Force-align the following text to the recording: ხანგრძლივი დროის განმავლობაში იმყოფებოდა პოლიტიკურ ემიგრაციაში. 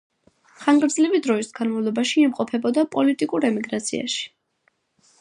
ხანგრძლივი 0.61 1.19
დროის 1.27 1.51
განმავლობაში 1.59 2.19
იმყოფებოდა 2.29 2.89
პოლიტიკურ 2.99 3.49
ემიგრაციაში. 3.51 4.29